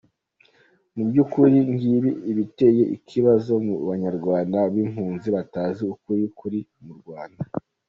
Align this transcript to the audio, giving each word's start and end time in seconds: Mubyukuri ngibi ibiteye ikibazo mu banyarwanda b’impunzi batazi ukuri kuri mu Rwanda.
Mubyukuri 0.95 1.57
ngibi 1.73 2.11
ibiteye 2.31 2.83
ikibazo 2.97 3.51
mu 3.65 3.75
banyarwanda 3.89 4.57
b’impunzi 4.73 5.27
batazi 5.35 5.81
ukuri 5.93 6.23
kuri 6.39 6.59
mu 6.85 6.93
Rwanda. 6.99 7.43